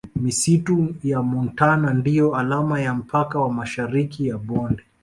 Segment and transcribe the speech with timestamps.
[0.15, 4.83] Misitu ya montane ndiyo alama ya mpaka wa Mashariki ya bonde